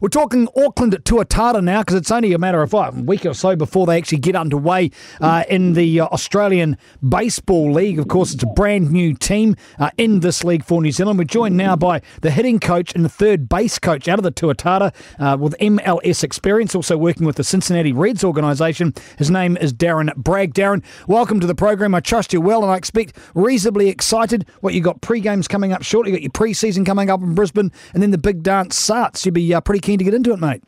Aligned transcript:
We're 0.00 0.08
talking 0.08 0.48
Auckland 0.56 0.92
at 0.92 1.04
Tuatara 1.04 1.62
now 1.62 1.82
because 1.82 1.94
it's 1.94 2.10
only 2.10 2.32
a 2.32 2.38
matter 2.38 2.60
of 2.62 2.72
what, 2.72 2.98
a 2.98 3.00
week 3.02 3.24
or 3.24 3.32
so 3.32 3.54
before 3.54 3.86
they 3.86 3.96
actually 3.96 4.18
get 4.18 4.34
underway 4.34 4.90
uh, 5.20 5.44
in 5.48 5.74
the 5.74 6.00
uh, 6.00 6.06
Australian 6.06 6.78
Baseball 7.08 7.72
League. 7.72 8.00
Of 8.00 8.08
course, 8.08 8.34
it's 8.34 8.42
a 8.42 8.48
brand 8.48 8.90
new 8.90 9.14
team 9.14 9.54
uh, 9.78 9.90
in 9.96 10.18
this 10.18 10.42
league 10.42 10.64
for 10.64 10.82
New 10.82 10.90
Zealand. 10.90 11.20
We're 11.20 11.26
joined 11.26 11.56
now 11.56 11.76
by 11.76 12.02
the 12.22 12.32
hitting 12.32 12.58
coach 12.58 12.92
and 12.96 13.04
the 13.04 13.08
third 13.08 13.48
base 13.48 13.78
coach 13.78 14.08
out 14.08 14.18
of 14.18 14.24
the 14.24 14.32
Tuatara 14.32 14.92
uh, 15.20 15.36
with 15.36 15.54
MLB 15.60 16.24
experience, 16.24 16.74
also 16.74 16.96
working 16.96 17.24
with 17.24 17.36
the 17.36 17.44
Cincinnati 17.44 17.92
Reds 17.92 18.24
organisation. 18.24 18.94
His 19.16 19.30
name 19.30 19.56
is 19.58 19.72
Darren 19.72 20.12
Bragg. 20.16 20.54
Darren, 20.54 20.82
welcome 21.06 21.38
to 21.38 21.46
the 21.46 21.54
program. 21.54 21.94
I 21.94 22.00
trust 22.00 22.32
you 22.32 22.40
well 22.40 22.64
and 22.64 22.72
I 22.72 22.76
expect 22.76 23.16
reasonably 23.36 23.90
excited. 23.90 24.44
What 24.60 24.74
you 24.74 24.80
got 24.80 25.02
pre-games 25.02 25.46
coming 25.46 25.72
up 25.72 25.84
shortly, 25.84 26.10
you 26.10 26.16
got 26.16 26.22
your 26.22 26.32
pre-season 26.32 26.84
coming 26.84 27.10
up 27.10 27.20
in 27.22 27.36
Brisbane, 27.36 27.70
and 27.92 28.02
then 28.02 28.10
the 28.10 28.18
big 28.18 28.42
dance 28.42 28.74
starts. 28.74 29.24
You'll 29.24 29.34
be 29.34 29.54
uh, 29.54 29.60
pretty 29.60 29.83
keen 29.84 29.98
to 29.98 30.04
get 30.04 30.14
into 30.14 30.32
it, 30.32 30.40
mate. 30.40 30.62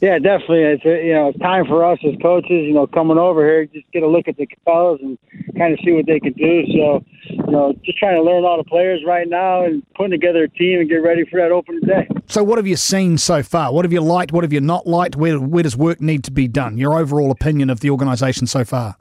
Yeah, 0.00 0.18
definitely. 0.18 0.62
It's 0.62 0.84
you 0.84 1.14
know 1.14 1.28
it's 1.28 1.38
time 1.38 1.66
for 1.66 1.84
us 1.84 1.98
as 2.06 2.14
coaches, 2.20 2.50
you 2.50 2.72
know, 2.72 2.86
coming 2.86 3.18
over 3.18 3.44
here, 3.44 3.66
just 3.66 3.90
get 3.92 4.02
a 4.02 4.08
look 4.08 4.28
at 4.28 4.36
the 4.36 4.46
fellas 4.64 5.00
and 5.02 5.18
kind 5.56 5.72
of 5.72 5.78
see 5.84 5.92
what 5.92 6.06
they 6.06 6.20
can 6.20 6.32
do. 6.32 6.62
So, 6.72 7.04
you 7.30 7.50
know, 7.52 7.72
just 7.84 7.98
trying 7.98 8.16
to 8.16 8.22
learn 8.22 8.44
all 8.44 8.56
the 8.56 8.68
players 8.68 9.00
right 9.06 9.28
now 9.28 9.64
and 9.64 9.82
putting 9.94 10.10
together 10.10 10.44
a 10.44 10.48
team 10.48 10.80
and 10.80 10.88
get 10.88 10.96
ready 10.96 11.24
for 11.30 11.40
that 11.40 11.52
opening 11.52 11.82
day. 11.82 12.08
So, 12.26 12.42
what 12.42 12.58
have 12.58 12.66
you 12.66 12.76
seen 12.76 13.18
so 13.18 13.42
far? 13.42 13.72
What 13.72 13.84
have 13.84 13.92
you 13.92 14.00
liked? 14.00 14.32
What 14.32 14.44
have 14.44 14.52
you 14.52 14.60
not 14.60 14.86
liked? 14.86 15.16
Where 15.16 15.38
where 15.38 15.62
does 15.62 15.76
work 15.76 16.00
need 16.00 16.24
to 16.24 16.30
be 16.30 16.48
done? 16.48 16.76
Your 16.76 16.98
overall 16.98 17.30
opinion 17.30 17.70
of 17.70 17.80
the 17.80 17.90
organisation 17.90 18.46
so 18.46 18.64
far? 18.64 18.96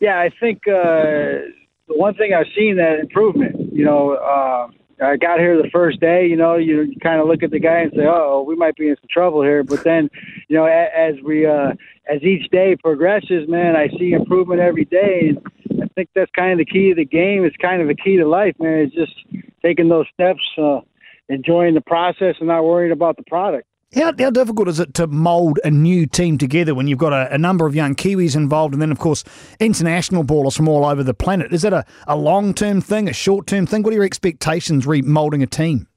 Yeah, 0.00 0.18
I 0.18 0.30
think 0.40 0.66
uh, 0.66 1.44
the 1.86 1.96
one 1.96 2.14
thing 2.14 2.32
I've 2.34 2.46
seen 2.56 2.76
that 2.76 2.98
improvement. 3.00 3.72
You 3.72 3.84
know. 3.84 4.12
Uh, 4.14 4.68
I 5.00 5.16
got 5.16 5.38
here 5.38 5.60
the 5.60 5.70
first 5.70 6.00
day, 6.00 6.26
you 6.26 6.36
know, 6.36 6.56
you, 6.56 6.94
kind 7.02 7.20
of 7.20 7.28
look 7.28 7.42
at 7.42 7.50
the 7.50 7.60
guy 7.60 7.80
and 7.80 7.92
say, 7.92 8.06
"Oh, 8.06 8.44
we 8.46 8.56
might 8.56 8.76
be 8.76 8.88
in 8.88 8.96
some 8.96 9.08
trouble 9.10 9.42
here." 9.42 9.62
But 9.62 9.84
then, 9.84 10.10
you 10.48 10.56
know, 10.56 10.64
as, 10.64 10.88
as 10.96 11.14
we 11.24 11.46
uh, 11.46 11.72
as 12.08 12.22
each 12.22 12.50
day 12.50 12.76
progresses, 12.76 13.48
man, 13.48 13.76
I 13.76 13.88
see 13.98 14.12
improvement 14.12 14.60
every 14.60 14.84
day, 14.84 15.30
and 15.30 15.82
I 15.82 15.86
think 15.94 16.10
that's 16.14 16.30
kind 16.32 16.52
of 16.52 16.58
the 16.58 16.64
key 16.64 16.88
to 16.90 16.94
the 16.96 17.04
game. 17.04 17.44
It's 17.44 17.56
kind 17.56 17.80
of 17.80 17.88
the 17.88 17.94
key 17.94 18.16
to 18.16 18.26
life, 18.26 18.56
man. 18.58 18.78
It's 18.78 18.94
just 18.94 19.14
taking 19.62 19.88
those 19.88 20.06
steps, 20.12 20.42
uh, 20.56 20.80
enjoying 21.28 21.74
the 21.74 21.80
process, 21.80 22.36
and 22.38 22.48
not 22.48 22.64
worrying 22.64 22.92
about 22.92 23.16
the 23.16 23.24
product. 23.24 23.66
How, 23.94 24.12
how 24.18 24.28
difficult 24.30 24.68
is 24.68 24.80
it 24.80 24.92
to 24.94 25.06
mould 25.06 25.58
a 25.64 25.70
new 25.70 26.06
team 26.06 26.36
together 26.36 26.74
when 26.74 26.88
you've 26.88 26.98
got 26.98 27.14
a, 27.14 27.32
a, 27.32 27.38
number 27.38 27.66
of 27.66 27.74
young 27.74 27.94
Kiwis 27.94 28.36
involved 28.36 28.74
and 28.74 28.82
then, 28.82 28.92
of 28.92 28.98
course, 28.98 29.24
international 29.60 30.24
ballers 30.24 30.54
from 30.54 30.68
all 30.68 30.84
over 30.84 31.02
the 31.02 31.14
planet? 31.14 31.54
Is 31.54 31.62
that 31.62 31.72
a, 31.72 31.86
a 32.06 32.14
long 32.14 32.52
term 32.52 32.82
thing, 32.82 33.08
a 33.08 33.14
short 33.14 33.46
term 33.46 33.66
thing? 33.66 33.82
What 33.82 33.92
are 33.92 33.96
your 33.96 34.04
expectations 34.04 34.86
remoulding 34.86 35.42
a 35.42 35.46
team? 35.46 35.88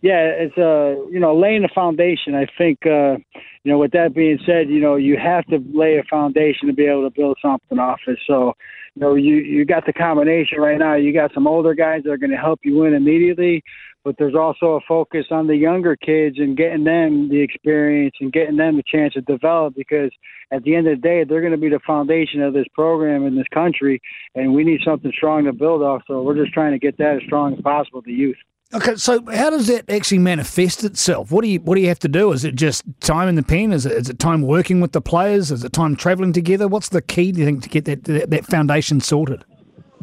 Yeah, 0.00 0.24
it's 0.26 0.56
uh, 0.56 1.02
you 1.10 1.20
know 1.20 1.36
laying 1.36 1.64
a 1.64 1.68
foundation. 1.68 2.34
I 2.34 2.46
think 2.58 2.86
uh, 2.86 3.16
you 3.64 3.72
know 3.72 3.78
with 3.78 3.92
that 3.92 4.14
being 4.14 4.38
said, 4.46 4.68
you 4.68 4.80
know 4.80 4.96
you 4.96 5.16
have 5.16 5.44
to 5.46 5.58
lay 5.72 5.98
a 5.98 6.04
foundation 6.04 6.68
to 6.68 6.74
be 6.74 6.86
able 6.86 7.08
to 7.08 7.14
build 7.14 7.38
something 7.42 7.78
off 7.78 8.00
it. 8.06 8.18
So 8.26 8.52
you 8.94 9.00
know 9.00 9.14
you 9.14 9.36
you 9.36 9.64
got 9.64 9.86
the 9.86 9.92
combination 9.92 10.58
right 10.58 10.78
now. 10.78 10.94
You 10.94 11.12
got 11.12 11.32
some 11.34 11.46
older 11.46 11.74
guys 11.74 12.02
that 12.04 12.10
are 12.10 12.18
going 12.18 12.30
to 12.30 12.36
help 12.36 12.60
you 12.62 12.76
win 12.76 12.94
immediately, 12.94 13.64
but 14.04 14.16
there's 14.18 14.34
also 14.34 14.72
a 14.74 14.80
focus 14.86 15.26
on 15.30 15.46
the 15.46 15.56
younger 15.56 15.96
kids 15.96 16.38
and 16.38 16.56
getting 16.56 16.84
them 16.84 17.30
the 17.30 17.40
experience 17.40 18.14
and 18.20 18.32
getting 18.32 18.56
them 18.56 18.76
the 18.76 18.82
chance 18.86 19.14
to 19.14 19.22
develop 19.22 19.74
because 19.74 20.10
at 20.52 20.62
the 20.62 20.76
end 20.76 20.86
of 20.86 21.00
the 21.00 21.02
day 21.02 21.24
they're 21.24 21.40
going 21.40 21.52
to 21.52 21.58
be 21.58 21.70
the 21.70 21.80
foundation 21.86 22.42
of 22.42 22.52
this 22.52 22.66
program 22.74 23.26
in 23.26 23.34
this 23.34 23.48
country 23.52 24.00
and 24.34 24.52
we 24.52 24.62
need 24.62 24.80
something 24.84 25.10
strong 25.16 25.44
to 25.44 25.52
build 25.52 25.82
off 25.82 26.02
so 26.06 26.22
we're 26.22 26.36
just 26.36 26.52
trying 26.52 26.72
to 26.72 26.78
get 26.78 26.98
that 26.98 27.16
as 27.16 27.22
strong 27.26 27.54
as 27.54 27.60
possible 27.62 28.02
to 28.02 28.10
youth 28.10 28.36
Okay, 28.72 28.96
so 28.96 29.24
how 29.30 29.50
does 29.50 29.66
that 29.68 29.88
actually 29.88 30.18
manifest 30.18 30.82
itself? 30.82 31.30
What 31.30 31.42
do 31.42 31.48
you 31.48 31.60
what 31.60 31.76
do 31.76 31.80
you 31.80 31.88
have 31.88 31.98
to 32.00 32.08
do? 32.08 32.32
Is 32.32 32.44
it 32.44 32.54
just 32.56 32.82
time 33.00 33.28
in 33.28 33.34
the 33.34 33.42
pen? 33.42 33.72
Is 33.72 33.86
it, 33.86 33.92
is 33.92 34.08
it 34.08 34.18
time 34.18 34.42
working 34.42 34.80
with 34.80 34.92
the 34.92 35.00
players? 35.00 35.52
Is 35.52 35.62
it 35.62 35.72
time 35.72 35.94
travelling 35.94 36.32
together? 36.32 36.66
What's 36.66 36.88
the 36.88 37.02
key, 37.02 37.30
do 37.30 37.40
you 37.40 37.46
think, 37.46 37.62
to 37.62 37.68
get 37.68 37.84
that 37.84 38.04
that, 38.04 38.30
that 38.30 38.46
foundation 38.46 39.00
sorted? 39.00 39.44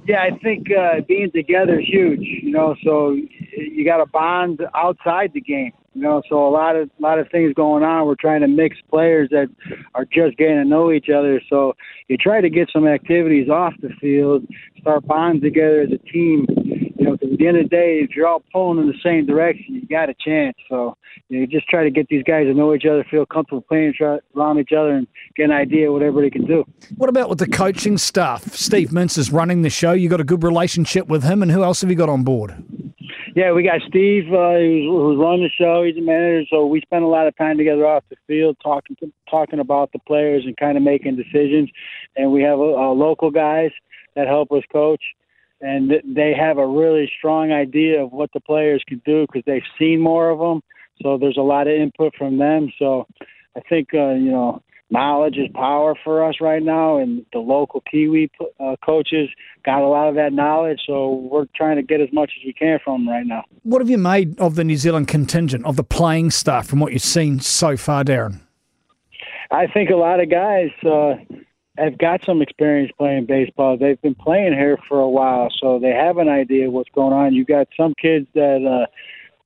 Yeah, 0.07 0.23
I 0.23 0.37
think 0.39 0.67
uh, 0.71 1.01
being 1.07 1.31
together 1.31 1.79
is 1.79 1.87
huge. 1.87 2.21
You 2.21 2.51
know, 2.51 2.75
so 2.83 3.15
you 3.57 3.83
got 3.85 3.99
a 3.99 4.05
bond 4.05 4.61
outside 4.73 5.31
the 5.33 5.41
game. 5.41 5.73
You 5.93 6.03
know, 6.03 6.21
so 6.29 6.47
a 6.47 6.49
lot 6.49 6.77
of 6.77 6.89
a 6.97 7.01
lot 7.01 7.19
of 7.19 7.27
things 7.29 7.53
going 7.53 7.83
on. 7.83 8.07
We're 8.07 8.15
trying 8.15 8.41
to 8.41 8.47
mix 8.47 8.77
players 8.89 9.29
that 9.31 9.49
are 9.95 10.05
just 10.05 10.37
getting 10.37 10.55
to 10.55 10.65
know 10.65 10.91
each 10.91 11.09
other. 11.09 11.41
So 11.49 11.75
you 12.07 12.15
try 12.15 12.39
to 12.39 12.49
get 12.49 12.69
some 12.71 12.87
activities 12.87 13.49
off 13.49 13.73
the 13.81 13.89
field, 13.99 14.47
start 14.79 15.05
bonding 15.05 15.41
together 15.41 15.81
as 15.81 15.89
a 15.91 15.97
team. 15.97 16.47
You 17.01 17.07
know, 17.07 17.13
because 17.13 17.33
at 17.33 17.39
the 17.39 17.47
end 17.47 17.57
of 17.57 17.63
the 17.63 17.69
day, 17.69 18.01
if 18.03 18.15
you're 18.15 18.27
all 18.27 18.43
pulling 18.53 18.77
in 18.77 18.85
the 18.85 18.93
same 19.03 19.25
direction, 19.25 19.73
you 19.73 19.87
got 19.87 20.09
a 20.09 20.13
chance. 20.23 20.55
So 20.69 20.95
you, 21.29 21.37
know, 21.37 21.41
you 21.41 21.47
just 21.47 21.67
try 21.67 21.83
to 21.83 21.89
get 21.89 22.07
these 22.09 22.21
guys 22.21 22.45
to 22.45 22.53
know 22.53 22.75
each 22.75 22.85
other, 22.85 23.03
feel 23.09 23.25
comfortable 23.25 23.63
playing 23.63 23.95
around 24.35 24.59
each 24.59 24.71
other, 24.71 24.91
and 24.91 25.07
get 25.35 25.45
an 25.45 25.51
idea 25.51 25.87
of 25.87 25.93
what 25.93 26.03
everybody 26.03 26.29
can 26.29 26.45
do. 26.45 26.63
What 26.97 27.09
about 27.09 27.27
with 27.27 27.39
the 27.39 27.47
coaching 27.47 27.97
staff? 27.97 28.53
Steve 28.53 28.89
Mintz 28.89 29.17
is 29.17 29.31
running 29.31 29.63
the 29.63 29.69
show. 29.71 29.93
You 29.93 30.09
got 30.09 30.21
a 30.21 30.23
good 30.23 30.43
relationship 30.43 31.07
with 31.07 31.23
him, 31.23 31.41
and 31.41 31.51
who 31.51 31.63
else 31.63 31.81
have 31.81 31.89
you 31.89 31.95
got 31.95 32.07
on 32.07 32.23
board? 32.23 32.63
Yeah, 33.35 33.51
we 33.51 33.63
got 33.63 33.81
Steve 33.87 34.31
uh, 34.31 34.59
who's, 34.59 34.85
who's 34.85 35.17
running 35.17 35.41
the 35.41 35.49
show. 35.57 35.83
He's 35.83 35.97
a 35.97 36.01
manager, 36.01 36.45
so 36.51 36.67
we 36.67 36.81
spend 36.81 37.03
a 37.03 37.07
lot 37.07 37.25
of 37.25 37.35
time 37.35 37.57
together 37.57 37.87
off 37.87 38.03
the 38.11 38.17
field, 38.27 38.57
talking 38.61 38.95
to, 38.97 39.11
talking 39.27 39.59
about 39.59 39.91
the 39.91 39.99
players 39.99 40.43
and 40.45 40.55
kind 40.55 40.77
of 40.77 40.83
making 40.83 41.15
decisions. 41.15 41.71
And 42.15 42.31
we 42.31 42.43
have 42.43 42.59
a 42.59 42.91
local 42.91 43.31
guys 43.31 43.71
that 44.15 44.27
help 44.27 44.51
us 44.51 44.61
coach, 44.71 45.01
and 45.61 45.91
they 46.03 46.33
have 46.33 46.57
a 46.57 46.67
really 46.67 47.09
strong 47.17 47.51
idea 47.51 48.03
of 48.03 48.11
what 48.11 48.31
the 48.33 48.39
players 48.39 48.83
can 48.87 49.01
do 49.05 49.25
because 49.27 49.43
they've 49.45 49.61
seen 49.77 49.99
more 49.99 50.29
of 50.29 50.39
them. 50.39 50.61
So 51.01 51.17
there's 51.17 51.37
a 51.37 51.41
lot 51.41 51.67
of 51.67 51.73
input 51.73 52.13
from 52.17 52.37
them. 52.37 52.71
So 52.77 53.07
I 53.55 53.61
think 53.61 53.89
uh, 53.93 54.13
you 54.13 54.31
know 54.31 54.61
knowledge 54.89 55.37
is 55.37 55.47
power 55.53 55.95
for 56.03 56.23
us 56.23 56.35
right 56.41 56.61
now, 56.61 56.97
and 56.97 57.25
the 57.33 57.39
local 57.39 57.81
Kiwi 57.89 58.29
uh, 58.59 58.75
coaches 58.85 59.29
got 59.65 59.81
a 59.81 59.87
lot 59.87 60.09
of 60.09 60.15
that 60.15 60.33
knowledge. 60.33 60.81
So 60.85 61.27
we're 61.31 61.45
trying 61.55 61.77
to 61.77 61.83
get 61.83 62.01
as 62.01 62.09
much 62.11 62.31
as 62.39 62.45
we 62.45 62.53
can 62.53 62.79
from 62.83 63.05
them 63.05 63.13
right 63.13 63.25
now. 63.25 63.45
What 63.63 63.81
have 63.81 63.89
you 63.89 63.97
made 63.97 64.39
of 64.39 64.55
the 64.55 64.63
New 64.63 64.77
Zealand 64.77 65.07
contingent 65.07 65.65
of 65.65 65.75
the 65.75 65.83
playing 65.83 66.31
staff 66.31 66.67
from 66.67 66.79
what 66.79 66.93
you've 66.93 67.01
seen 67.01 67.39
so 67.39 67.77
far, 67.77 68.03
Darren? 68.03 68.41
I 69.49 69.67
think 69.67 69.89
a 69.89 69.95
lot 69.95 70.21
of 70.21 70.29
guys 70.29 70.69
uh, 70.85 71.15
have 71.77 71.97
got 71.97 72.23
some 72.25 72.41
experience 72.41 72.91
playing 72.97 73.25
baseball. 73.25 73.77
They've 73.77 74.01
been 74.01 74.15
playing 74.15 74.53
here 74.53 74.77
for 74.87 74.99
a 74.99 75.09
while, 75.09 75.49
so 75.61 75.79
they 75.79 75.91
have 75.91 76.17
an 76.17 76.29
idea 76.29 76.69
what's 76.69 76.89
going 76.93 77.13
on. 77.13 77.33
You 77.33 77.45
got 77.45 77.67
some 77.77 77.93
kids 77.99 78.27
that 78.33 78.65
uh, 78.65 78.87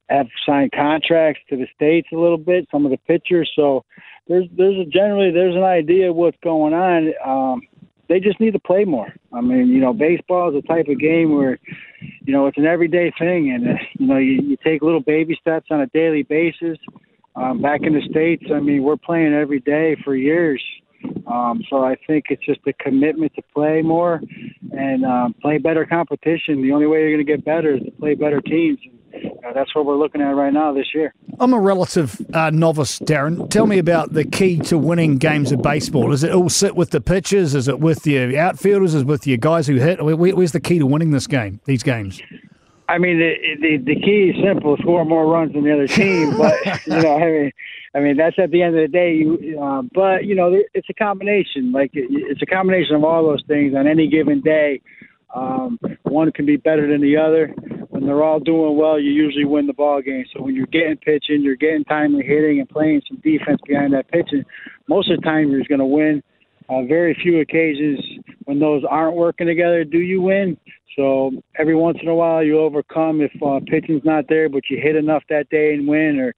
have 0.09 0.27
signed 0.45 0.71
contracts 0.71 1.41
to 1.49 1.57
the 1.57 1.67
states 1.75 2.07
a 2.11 2.17
little 2.17 2.37
bit. 2.37 2.67
Some 2.71 2.85
of 2.85 2.91
the 2.91 2.97
pitchers, 2.97 3.51
so 3.55 3.85
there's 4.27 4.45
there's 4.57 4.79
a 4.79 4.89
generally 4.89 5.31
there's 5.31 5.55
an 5.55 5.63
idea 5.63 6.09
of 6.09 6.15
what's 6.15 6.37
going 6.43 6.73
on. 6.73 7.13
Um, 7.23 7.61
they 8.07 8.19
just 8.19 8.39
need 8.39 8.53
to 8.53 8.59
play 8.59 8.85
more. 8.85 9.13
I 9.33 9.41
mean, 9.41 9.67
you 9.67 9.79
know, 9.79 9.93
baseball 9.93 10.49
is 10.49 10.63
a 10.63 10.67
type 10.67 10.87
of 10.87 10.99
game 10.99 11.35
where, 11.35 11.59
you 12.23 12.33
know, 12.33 12.45
it's 12.45 12.57
an 12.57 12.65
everyday 12.65 13.11
thing, 13.17 13.51
and 13.51 13.67
uh, 13.67 13.81
you 13.97 14.07
know, 14.07 14.17
you, 14.17 14.41
you 14.41 14.57
take 14.63 14.81
little 14.81 15.01
baby 15.01 15.37
steps 15.39 15.67
on 15.71 15.81
a 15.81 15.87
daily 15.87 16.23
basis. 16.23 16.77
Um, 17.35 17.61
back 17.61 17.81
in 17.83 17.93
the 17.93 18.01
states, 18.09 18.45
I 18.53 18.59
mean, 18.59 18.83
we're 18.83 18.95
playing 18.95 19.33
every 19.33 19.59
day 19.59 19.97
for 20.03 20.15
years. 20.15 20.63
Um, 21.27 21.63
so 21.69 21.83
I 21.83 21.95
think 22.07 22.25
it's 22.29 22.45
just 22.45 22.59
a 22.67 22.73
commitment 22.73 23.33
to 23.35 23.41
play 23.53 23.81
more 23.81 24.21
and 24.71 25.05
um, 25.05 25.33
play 25.41 25.57
better 25.57 25.85
competition. 25.85 26.61
The 26.61 26.71
only 26.71 26.87
way 26.87 26.99
you're 26.99 27.15
going 27.15 27.25
to 27.25 27.31
get 27.31 27.43
better 27.43 27.75
is 27.75 27.83
to 27.83 27.91
play 27.91 28.15
better 28.15 28.41
teams. 28.41 28.79
Uh, 29.15 29.53
that's 29.53 29.73
what 29.73 29.85
we're 29.85 29.95
looking 29.95 30.21
at 30.21 30.35
right 30.35 30.51
now 30.51 30.73
this 30.73 30.87
year. 30.93 31.13
I'm 31.39 31.53
a 31.53 31.59
relative 31.59 32.19
uh, 32.33 32.49
novice, 32.49 32.99
Darren. 32.99 33.49
Tell 33.49 33.65
me 33.65 33.77
about 33.77 34.13
the 34.13 34.25
key 34.25 34.59
to 34.61 34.77
winning 34.77 35.17
games 35.17 35.51
of 35.51 35.61
baseball. 35.61 36.09
Does 36.09 36.23
it 36.23 36.33
all 36.33 36.49
sit 36.49 36.75
with 36.75 36.91
the 36.91 37.01
pitchers? 37.01 37.55
Is 37.55 37.67
it 37.67 37.79
with 37.79 38.05
your 38.05 38.37
outfielders? 38.37 38.93
Is 38.93 39.03
it 39.03 39.07
with 39.07 39.25
your 39.25 39.37
guys 39.37 39.67
who 39.67 39.75
hit? 39.75 40.03
Where, 40.03 40.15
where's 40.15 40.51
the 40.51 40.59
key 40.59 40.79
to 40.79 40.85
winning 40.85 41.11
this 41.11 41.27
game? 41.27 41.59
These 41.65 41.83
games? 41.83 42.21
I 42.87 42.97
mean, 42.97 43.17
the, 43.17 43.33
the 43.59 43.77
the 43.77 43.99
key 43.99 44.33
is 44.35 44.43
simple: 44.43 44.77
score 44.77 45.05
more 45.05 45.25
runs 45.27 45.53
than 45.53 45.63
the 45.63 45.73
other 45.73 45.87
team. 45.87 46.37
But 46.37 46.53
you 46.85 47.01
know, 47.01 47.15
I 47.15 47.25
mean, 47.25 47.51
I 47.95 47.99
mean 47.99 48.17
that's 48.17 48.37
at 48.37 48.51
the 48.51 48.61
end 48.61 48.77
of 48.77 48.81
the 48.81 48.87
day. 48.87 49.15
You, 49.15 49.59
uh, 49.61 49.81
but 49.93 50.25
you 50.25 50.35
know, 50.35 50.55
it's 50.73 50.89
a 50.89 50.93
combination. 50.93 51.71
Like 51.71 51.91
it's 51.93 52.41
a 52.41 52.45
combination 52.45 52.95
of 52.95 53.03
all 53.03 53.23
those 53.23 53.43
things 53.47 53.73
on 53.75 53.87
any 53.87 54.07
given 54.07 54.41
day. 54.41 54.81
Um, 55.33 55.79
one 56.03 56.31
can 56.31 56.45
be 56.45 56.55
better 56.55 56.89
than 56.89 57.01
the 57.01 57.17
other. 57.17 57.47
When 57.89 58.05
they're 58.05 58.23
all 58.23 58.39
doing 58.39 58.77
well, 58.77 58.99
you 58.99 59.11
usually 59.11 59.45
win 59.45 59.67
the 59.67 59.73
ball 59.73 60.01
game. 60.01 60.25
So 60.33 60.41
when 60.41 60.55
you're 60.55 60.65
getting 60.67 60.97
pitching, 60.97 61.41
you're 61.41 61.55
getting 61.55 61.83
timely 61.85 62.23
hitting 62.23 62.59
and 62.59 62.69
playing 62.69 63.01
some 63.07 63.17
defense 63.17 63.59
behind 63.67 63.93
that 63.93 64.09
pitching, 64.09 64.45
most 64.87 65.09
of 65.09 65.17
the 65.17 65.23
time 65.23 65.49
you're 65.51 65.63
going 65.67 65.79
to 65.79 65.85
win. 65.85 66.23
Uh, 66.69 66.83
very 66.83 67.13
few 67.21 67.41
occasions 67.41 67.99
when 68.45 68.59
those 68.59 68.83
aren't 68.89 69.15
working 69.15 69.47
together 69.47 69.83
do 69.83 69.99
you 69.99 70.21
win. 70.21 70.57
So 70.95 71.31
every 71.59 71.75
once 71.75 71.97
in 72.01 72.07
a 72.07 72.15
while 72.15 72.43
you 72.43 72.59
overcome 72.59 73.21
if 73.21 73.31
uh, 73.43 73.59
pitching's 73.67 74.05
not 74.05 74.25
there, 74.29 74.47
but 74.47 74.69
you 74.69 74.79
hit 74.81 74.95
enough 74.95 75.23
that 75.29 75.49
day 75.49 75.73
and 75.73 75.87
win, 75.87 76.19
or 76.19 76.33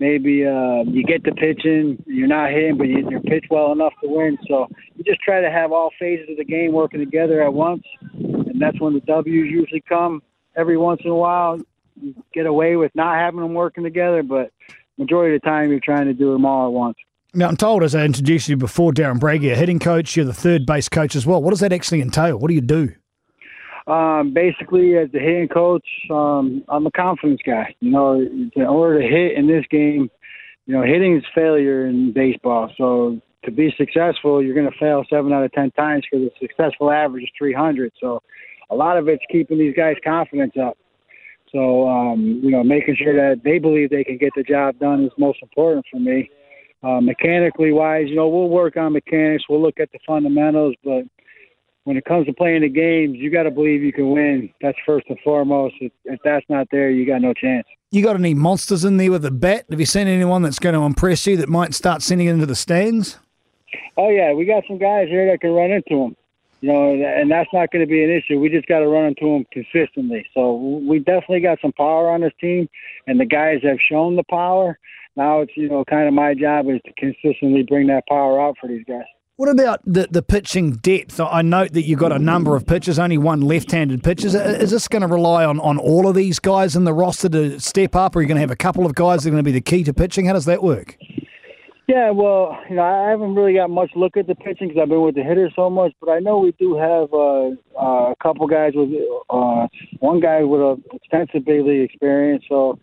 maybe 0.00 0.44
uh, 0.44 0.82
you 0.86 1.04
get 1.04 1.22
the 1.22 1.32
pitching, 1.32 2.02
you're 2.06 2.26
not 2.26 2.50
hitting, 2.50 2.76
but 2.76 2.88
you, 2.88 3.20
pitch 3.20 3.44
well 3.50 3.70
enough 3.70 3.92
to 4.02 4.08
win. 4.08 4.36
So 4.48 4.66
you 4.96 5.04
just 5.04 5.20
try 5.20 5.40
to 5.40 5.50
have 5.50 5.70
all 5.70 5.90
phases 6.00 6.30
of 6.30 6.36
the 6.38 6.44
game 6.44 6.72
working 6.72 6.98
together 6.98 7.42
at 7.42 7.54
once, 7.54 7.84
and 8.12 8.60
that's 8.60 8.80
when 8.80 8.94
the 8.94 9.00
W's 9.00 9.50
usually 9.50 9.84
come. 9.88 10.22
Every 10.56 10.76
once 10.76 11.02
in 11.04 11.10
a 11.10 11.14
while, 11.14 11.58
you 12.00 12.14
get 12.34 12.46
away 12.46 12.74
with 12.76 12.90
not 12.94 13.16
having 13.16 13.40
them 13.40 13.54
working 13.54 13.84
together, 13.84 14.22
but 14.22 14.50
majority 14.98 15.36
of 15.36 15.42
the 15.42 15.48
time 15.48 15.70
you're 15.70 15.80
trying 15.80 16.06
to 16.06 16.14
do 16.14 16.32
them 16.32 16.44
all 16.44 16.66
at 16.66 16.72
once. 16.72 16.96
Now, 17.34 17.48
I'm 17.48 17.56
told, 17.56 17.82
as 17.82 17.94
I 17.94 18.04
introduced 18.04 18.50
you 18.50 18.58
before, 18.58 18.92
Darren 18.92 19.18
Bragg, 19.18 19.42
you're 19.42 19.54
a 19.54 19.56
hitting 19.56 19.78
coach, 19.78 20.16
you're 20.16 20.26
the 20.26 20.34
third 20.34 20.66
base 20.66 20.90
coach 20.90 21.16
as 21.16 21.26
well. 21.26 21.42
What 21.42 21.50
does 21.50 21.60
that 21.60 21.72
actually 21.72 22.02
entail? 22.02 22.36
What 22.36 22.48
do 22.48 22.54
you 22.54 22.60
do? 22.60 22.92
Um, 23.86 24.34
basically, 24.34 24.98
as 24.98 25.10
the 25.12 25.18
hitting 25.18 25.48
coach, 25.48 25.86
um, 26.10 26.62
I'm 26.68 26.86
a 26.86 26.90
confidence 26.90 27.40
guy. 27.44 27.74
You 27.80 27.90
know, 27.90 28.20
in 28.20 28.52
order 28.62 29.00
to 29.00 29.08
hit 29.08 29.38
in 29.38 29.46
this 29.46 29.64
game, 29.70 30.10
you 30.66 30.74
know, 30.74 30.82
hitting 30.82 31.16
is 31.16 31.24
failure 31.34 31.86
in 31.86 32.12
baseball. 32.12 32.70
So 32.76 33.18
to 33.44 33.50
be 33.50 33.74
successful, 33.78 34.42
you're 34.42 34.54
going 34.54 34.70
to 34.70 34.78
fail 34.78 35.02
seven 35.08 35.32
out 35.32 35.42
of 35.42 35.52
ten 35.52 35.70
times 35.70 36.04
because 36.10 36.28
the 36.28 36.46
successful 36.46 36.90
average 36.90 37.24
is 37.24 37.30
300. 37.38 37.92
So 37.98 38.22
a 38.68 38.74
lot 38.74 38.98
of 38.98 39.08
it's 39.08 39.24
keeping 39.30 39.58
these 39.58 39.74
guys' 39.74 39.96
confidence 40.04 40.52
up. 40.62 40.76
So 41.50 41.88
um, 41.88 42.40
you 42.44 42.50
know, 42.50 42.62
making 42.62 42.96
sure 42.96 43.14
that 43.14 43.42
they 43.42 43.58
believe 43.58 43.88
they 43.88 44.04
can 44.04 44.18
get 44.18 44.32
the 44.36 44.42
job 44.42 44.78
done 44.78 45.04
is 45.04 45.12
most 45.16 45.38
important 45.42 45.86
for 45.90 45.98
me. 45.98 46.30
Uh, 46.82 47.00
mechanically 47.00 47.72
wise, 47.72 48.06
you 48.08 48.16
know, 48.16 48.28
we'll 48.28 48.48
work 48.48 48.76
on 48.76 48.92
mechanics. 48.92 49.44
We'll 49.48 49.62
look 49.62 49.78
at 49.78 49.92
the 49.92 50.00
fundamentals, 50.06 50.74
but 50.84 51.04
when 51.84 51.96
it 51.96 52.04
comes 52.04 52.26
to 52.26 52.32
playing 52.32 52.62
the 52.62 52.68
games, 52.68 53.16
you 53.18 53.30
got 53.30 53.44
to 53.44 53.50
believe 53.50 53.82
you 53.82 53.92
can 53.92 54.10
win. 54.10 54.50
That's 54.60 54.78
first 54.86 55.06
and 55.08 55.18
foremost. 55.24 55.74
If, 55.80 55.92
if, 56.04 56.20
that's 56.24 56.44
not 56.48 56.66
there, 56.70 56.90
you 56.90 57.06
got 57.06 57.20
no 57.20 57.34
chance. 57.34 57.66
You 57.90 58.02
got 58.02 58.16
any 58.16 58.34
monsters 58.34 58.84
in 58.84 58.96
there 58.96 59.10
with 59.10 59.24
a 59.24 59.30
bat? 59.30 59.66
Have 59.70 59.78
you 59.78 59.86
seen 59.86 60.08
anyone 60.08 60.42
that's 60.42 60.58
going 60.58 60.74
to 60.74 60.82
impress 60.82 61.26
you 61.26 61.36
that 61.36 61.48
might 61.48 61.74
start 61.74 62.02
sending 62.02 62.26
it 62.26 62.32
into 62.32 62.46
the 62.46 62.54
stands? 62.54 63.18
Oh 63.96 64.08
yeah, 64.08 64.32
we 64.32 64.44
got 64.44 64.64
some 64.66 64.78
guys 64.78 65.08
here 65.08 65.30
that 65.30 65.40
can 65.40 65.50
run 65.50 65.70
into 65.70 65.96
them. 65.98 66.16
You 66.60 66.72
know, 66.72 66.92
and 66.92 67.30
that's 67.30 67.50
not 67.52 67.72
going 67.72 67.84
to 67.84 67.90
be 67.90 68.04
an 68.04 68.10
issue. 68.10 68.38
We 68.38 68.48
just 68.48 68.68
got 68.68 68.78
to 68.78 68.86
run 68.86 69.06
into 69.06 69.24
them 69.24 69.44
consistently. 69.52 70.24
So 70.32 70.54
we 70.54 71.00
definitely 71.00 71.40
got 71.40 71.58
some 71.60 71.72
power 71.72 72.08
on 72.08 72.20
this 72.20 72.32
team, 72.40 72.68
and 73.08 73.18
the 73.18 73.24
guys 73.24 73.58
have 73.64 73.78
shown 73.80 74.14
the 74.14 74.22
power. 74.22 74.78
Now 75.16 75.40
it's 75.40 75.52
you 75.56 75.68
know 75.68 75.84
kind 75.84 76.08
of 76.08 76.14
my 76.14 76.34
job 76.34 76.66
is 76.68 76.80
to 76.86 76.92
consistently 76.96 77.62
bring 77.62 77.86
that 77.88 78.06
power 78.08 78.40
out 78.40 78.56
for 78.60 78.68
these 78.68 78.84
guys. 78.86 79.04
What 79.36 79.48
about 79.48 79.80
the, 79.84 80.06
the 80.10 80.22
pitching 80.22 80.72
depth? 80.72 81.18
I 81.18 81.42
note 81.42 81.72
that 81.72 81.82
you've 81.82 81.98
got 81.98 82.12
a 82.12 82.18
number 82.18 82.54
of 82.54 82.66
pitchers, 82.66 82.98
only 82.98 83.16
one 83.16 83.40
left-handed 83.40 84.04
pitcher. 84.04 84.28
Is 84.28 84.70
this 84.70 84.86
going 84.86 85.00
to 85.00 85.08
rely 85.08 85.44
on, 85.44 85.58
on 85.58 85.78
all 85.78 86.06
of 86.06 86.14
these 86.14 86.38
guys 86.38 86.76
in 86.76 86.84
the 86.84 86.92
roster 86.92 87.30
to 87.30 87.58
step 87.58 87.96
up, 87.96 88.14
or 88.14 88.18
are 88.18 88.22
you 88.22 88.28
going 88.28 88.36
to 88.36 88.42
have 88.42 88.50
a 88.50 88.56
couple 88.56 88.84
of 88.84 88.94
guys 88.94 89.24
that 89.24 89.30
are 89.30 89.32
going 89.32 89.42
to 89.42 89.48
be 89.48 89.50
the 89.50 89.62
key 89.62 89.84
to 89.84 89.94
pitching? 89.94 90.26
How 90.26 90.34
does 90.34 90.44
that 90.44 90.62
work? 90.62 90.96
Yeah, 91.88 92.10
well, 92.10 92.56
you 92.70 92.76
know, 92.76 92.82
I 92.82 93.10
haven't 93.10 93.34
really 93.34 93.54
got 93.54 93.68
much 93.68 93.90
look 93.96 94.16
at 94.16 94.26
the 94.26 94.34
pitching 94.34 94.68
because 94.68 94.80
I've 94.80 94.88
been 94.88 95.02
with 95.02 95.16
the 95.16 95.24
hitters 95.24 95.52
so 95.56 95.68
much. 95.68 95.92
But 96.00 96.10
I 96.10 96.20
know 96.20 96.38
we 96.38 96.52
do 96.52 96.76
have 96.76 97.12
uh, 97.12 97.48
uh, 97.76 98.12
a 98.12 98.16
couple 98.22 98.46
guys 98.46 98.72
with 98.74 98.90
uh, 99.28 99.66
one 99.98 100.20
guy 100.20 100.42
with 100.44 100.60
a 100.60 100.80
extensive 100.94 101.44
big 101.44 101.64
league 101.64 101.90
experience. 101.90 102.44
So 102.48 102.78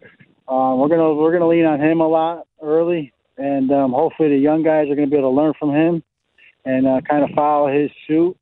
uh, 0.50 0.75
we're 0.75 0.88
gonna 0.88 1.13
we're 1.13 1.31
gonna 1.31 1.48
lean 1.48 1.66
on 1.66 1.80
him 1.80 2.01
a 2.01 2.07
lot 2.07 2.48
early, 2.62 3.13
and 3.38 3.72
um, 3.72 3.92
hopefully 3.92 4.30
the 4.30 4.38
young 4.38 4.63
guys 4.63 4.90
are 4.90 4.96
gonna 4.96 5.07
be 5.07 5.18
able 5.18 5.31
to 5.31 5.36
learn 5.36 5.54
from 5.60 5.69
him 5.69 6.04
and 6.66 6.88
uh, 6.88 7.01
kind 7.07 7.24
of 7.24 7.30
follow 7.36 7.68
his 7.68 7.92
suit 8.07 8.36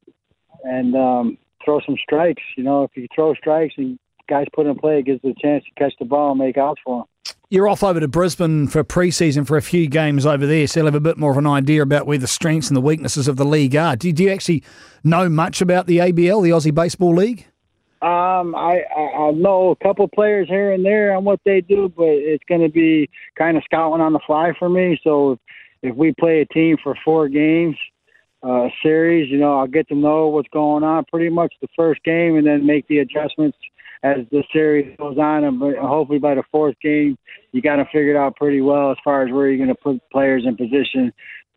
and 0.63 0.95
um, 0.95 1.37
throw 1.63 1.79
some 1.85 1.97
strikes. 2.01 2.41
You 2.55 2.63
know, 2.63 2.83
if 2.83 2.91
you 2.95 3.07
throw 3.13 3.33
strikes 3.35 3.73
and 3.77 3.99
guys 4.29 4.47
put 4.53 4.67
in 4.67 4.77
play, 4.77 4.99
it 4.99 5.05
gives 5.05 5.21
the 5.21 5.29
a 5.29 5.33
chance 5.35 5.63
to 5.65 5.71
catch 5.77 5.93
the 5.99 6.05
ball 6.05 6.31
and 6.31 6.39
make 6.39 6.57
outs 6.57 6.81
for 6.83 6.99
them. 6.99 7.35
You're 7.49 7.67
off 7.67 7.83
over 7.83 7.99
to 7.99 8.07
Brisbane 8.07 8.67
for 8.67 8.83
preseason 8.83 9.47
for 9.47 9.55
a 9.55 9.61
few 9.61 9.87
games 9.87 10.25
over 10.25 10.45
there, 10.45 10.67
so 10.67 10.79
you'll 10.79 10.87
have 10.87 10.95
a 10.95 10.99
bit 10.99 11.17
more 11.17 11.31
of 11.31 11.37
an 11.37 11.47
idea 11.47 11.81
about 11.81 12.05
where 12.05 12.17
the 12.17 12.27
strengths 12.27 12.67
and 12.69 12.75
the 12.75 12.81
weaknesses 12.81 13.27
of 13.27 13.37
the 13.37 13.45
league 13.45 13.75
are. 13.75 13.95
Do, 13.95 14.11
do 14.11 14.23
you 14.23 14.29
actually 14.31 14.63
know 15.03 15.29
much 15.29 15.61
about 15.61 15.87
the 15.87 15.99
ABL, 15.99 16.43
the 16.43 16.49
Aussie 16.49 16.73
Baseball 16.75 17.15
League? 17.15 17.47
Um, 18.01 18.53
I, 18.55 18.83
I, 18.95 19.01
I 19.01 19.31
know 19.31 19.71
a 19.71 19.83
couple 19.83 20.07
players 20.07 20.47
here 20.47 20.71
and 20.71 20.85
there 20.85 21.15
on 21.15 21.23
what 21.23 21.39
they 21.45 21.61
do, 21.61 21.91
but 21.95 22.05
it's 22.05 22.43
going 22.47 22.61
to 22.61 22.69
be 22.69 23.09
kind 23.37 23.57
of 23.57 23.63
scouting 23.63 24.01
on 24.01 24.13
the 24.13 24.19
fly 24.25 24.53
for 24.59 24.69
me. 24.69 24.99
So 25.03 25.31
if, 25.31 25.39
if 25.81 25.95
we 25.95 26.13
play 26.19 26.41
a 26.41 26.45
team 26.45 26.77
for 26.83 26.95
four 27.03 27.27
games, 27.27 27.75
uh, 28.43 28.67
series, 28.83 29.31
you 29.31 29.39
know, 29.39 29.57
I'll 29.57 29.67
get 29.67 29.87
to 29.89 29.95
know 29.95 30.27
what's 30.27 30.49
going 30.49 30.83
on 30.83 31.05
pretty 31.05 31.29
much 31.29 31.53
the 31.59 31.67
first 31.75 32.03
game, 32.03 32.37
and 32.37 32.45
then 32.45 32.65
make 32.65 32.87
the 32.87 32.99
adjustments 32.99 33.57
as 34.03 34.17
the 34.31 34.43
series 34.53 34.95
goes 34.97 35.17
on, 35.17 35.43
and 35.43 35.59
hopefully 35.79 36.19
by 36.19 36.35
the 36.35 36.43
fourth 36.51 36.75
game, 36.83 37.17
you 37.51 37.61
got 37.63 37.77
to 37.77 37.85
figure 37.85 38.11
it 38.11 38.15
out 38.15 38.35
pretty 38.35 38.61
well 38.61 38.91
as 38.91 38.97
far 39.03 39.25
as 39.25 39.33
where 39.33 39.47
you're 39.47 39.57
going 39.57 39.75
to 39.75 39.75
put 39.75 39.99
players 40.11 40.43
in 40.45 40.55
position 40.55 41.11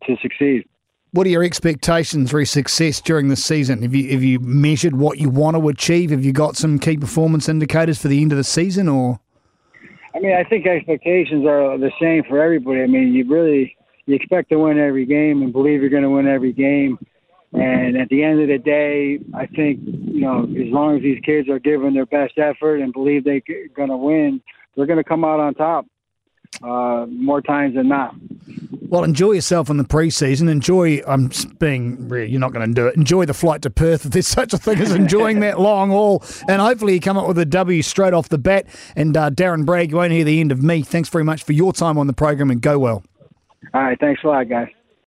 to 0.07 0.15
succeed. 0.21 0.67
What 1.13 1.27
are 1.27 1.29
your 1.29 1.43
expectations 1.43 2.31
for 2.31 2.45
success 2.45 3.01
during 3.01 3.27
the 3.27 3.35
season? 3.35 3.81
Have 3.81 3.93
you 3.93 4.11
have 4.11 4.23
you 4.23 4.39
measured 4.39 4.95
what 4.95 5.19
you 5.19 5.29
want 5.29 5.57
to 5.57 5.67
achieve? 5.67 6.09
Have 6.11 6.23
you 6.23 6.31
got 6.31 6.55
some 6.55 6.79
key 6.79 6.95
performance 6.95 7.49
indicators 7.49 8.01
for 8.01 8.07
the 8.07 8.21
end 8.21 8.31
of 8.31 8.37
the 8.37 8.45
season, 8.45 8.87
or? 8.87 9.19
I 10.15 10.19
mean, 10.19 10.33
I 10.33 10.45
think 10.45 10.65
expectations 10.65 11.45
are 11.45 11.77
the 11.77 11.91
same 12.01 12.23
for 12.29 12.41
everybody. 12.41 12.81
I 12.81 12.87
mean, 12.87 13.13
you 13.13 13.27
really 13.27 13.75
you 14.05 14.15
expect 14.15 14.51
to 14.51 14.59
win 14.59 14.79
every 14.79 15.05
game 15.05 15.41
and 15.41 15.51
believe 15.51 15.81
you're 15.81 15.89
going 15.89 16.03
to 16.03 16.09
win 16.09 16.29
every 16.29 16.53
game. 16.53 16.97
And 17.51 17.97
at 17.97 18.07
the 18.07 18.23
end 18.23 18.41
of 18.41 18.47
the 18.47 18.57
day, 18.57 19.19
I 19.33 19.47
think, 19.47 19.81
you 19.83 20.21
know, 20.21 20.43
as 20.43 20.71
long 20.71 20.95
as 20.95 21.01
these 21.01 21.19
kids 21.25 21.49
are 21.49 21.59
giving 21.59 21.93
their 21.93 22.05
best 22.05 22.37
effort 22.37 22.77
and 22.77 22.93
believe 22.93 23.25
they're 23.25 23.41
going 23.75 23.89
to 23.89 23.97
win, 23.97 24.41
they're 24.77 24.85
going 24.85 24.95
to 24.95 25.03
come 25.03 25.25
out 25.25 25.41
on 25.41 25.55
top 25.55 25.85
uh, 26.63 27.05
more 27.09 27.41
times 27.41 27.75
than 27.75 27.87
not. 27.87 28.15
Well, 28.91 29.05
enjoy 29.05 29.31
yourself 29.31 29.69
in 29.69 29.77
the 29.77 29.85
preseason. 29.85 30.49
Enjoy. 30.49 31.01
I'm 31.07 31.31
being. 31.59 32.09
real. 32.09 32.29
You're 32.29 32.41
not 32.41 32.51
going 32.51 32.67
to 32.67 32.73
do 32.73 32.87
it. 32.87 32.95
Enjoy 32.97 33.25
the 33.25 33.33
flight 33.33 33.61
to 33.61 33.69
Perth. 33.69 34.05
If 34.05 34.11
there's 34.11 34.27
such 34.39 34.53
a 34.53 34.57
thing 34.57 34.79
as 34.79 34.91
enjoying 34.91 35.39
that 35.39 35.59
long 35.61 35.91
haul, 35.91 36.23
and 36.49 36.61
hopefully 36.61 36.95
you 36.95 36.99
come 36.99 37.17
up 37.17 37.27
with 37.27 37.37
a 37.37 37.45
W 37.45 37.81
straight 37.81 38.13
off 38.13 38.27
the 38.27 38.37
bat. 38.37 38.65
And 38.95 39.15
uh, 39.15 39.29
Darren 39.29 39.65
Bragg, 39.65 39.91
you 39.91 39.97
won't 39.97 40.11
hear 40.11 40.25
the 40.25 40.41
end 40.41 40.51
of 40.51 40.61
me. 40.61 40.81
Thanks 40.81 41.07
very 41.07 41.23
much 41.23 41.43
for 41.43 41.53
your 41.53 41.71
time 41.71 41.97
on 41.97 42.07
the 42.07 42.13
program, 42.13 42.51
and 42.51 42.61
go 42.61 42.79
well. 42.79 43.03
All 43.73 43.83
right. 43.83 43.97
Thanks 43.99 44.21
a 44.23 44.27
lot, 44.27 44.49
guys. 44.49 44.67